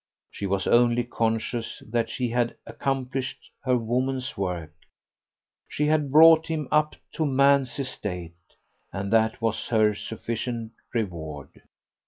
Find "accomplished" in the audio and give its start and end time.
2.65-3.51